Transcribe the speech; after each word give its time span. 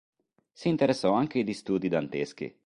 Si 0.51 0.67
interessò 0.67 1.13
anche 1.13 1.43
di 1.43 1.53
studi 1.53 1.87
danteschi. 1.87 2.51